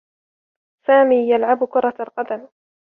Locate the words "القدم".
1.99-2.47